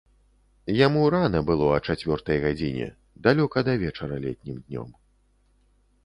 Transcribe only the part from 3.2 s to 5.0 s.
далёка да вечара летнім днём.